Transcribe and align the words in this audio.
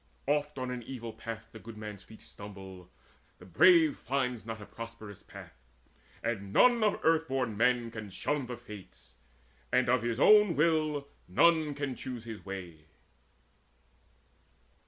Oft 0.27 0.57
on 0.57 0.71
an 0.71 0.81
evil 0.81 1.13
path 1.13 1.49
the 1.51 1.59
good 1.59 1.77
man's 1.77 2.01
feet 2.01 2.23
Stumble, 2.23 2.89
the 3.37 3.45
brave 3.45 3.99
finds 3.99 4.47
not 4.47 4.59
a 4.59 4.65
prosperous 4.65 5.21
path; 5.21 5.53
And 6.23 6.51
none 6.51 6.83
of 6.83 6.99
earth 7.03 7.27
born 7.27 7.55
men 7.55 7.91
can 7.91 8.09
shun 8.09 8.47
the 8.47 8.57
Fates, 8.57 9.17
And 9.71 9.89
of 9.89 10.01
his 10.01 10.19
own 10.19 10.55
will 10.55 11.07
none 11.27 11.75
can 11.75 11.93
choose 11.93 12.23
his 12.23 12.43
way. 12.43 12.85